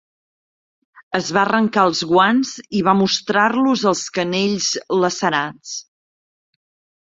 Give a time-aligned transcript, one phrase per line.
[1.17, 4.71] Es va arrencar els guants i va mostrar-los els canells
[5.05, 5.77] lacerats.